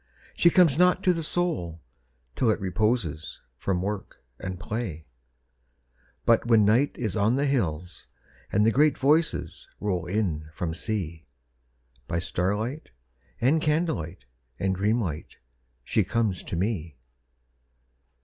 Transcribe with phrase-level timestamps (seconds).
[0.35, 1.79] She comes not to the Soul
[2.35, 5.05] till it reposes From work and play.
[6.25, 8.07] But when Night is on the hills,
[8.51, 11.27] and the great Voices Roll in from Sea,
[12.07, 12.89] By starlight
[13.39, 14.25] and candle light
[14.57, 15.35] and dreamlight
[15.83, 16.97] She comes to me.